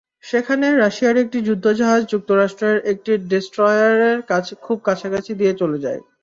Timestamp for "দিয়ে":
5.39-5.53